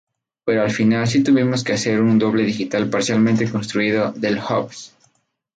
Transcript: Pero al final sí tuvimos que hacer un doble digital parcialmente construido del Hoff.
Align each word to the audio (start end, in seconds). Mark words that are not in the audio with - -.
Pero 0.45 0.63
al 0.63 0.71
final 0.71 1.07
sí 1.07 1.21
tuvimos 1.23 1.63
que 1.63 1.73
hacer 1.73 2.01
un 2.01 2.17
doble 2.17 2.43
digital 2.43 2.89
parcialmente 2.89 3.47
construido 3.47 4.11
del 4.13 4.39
Hoff. 4.39 4.89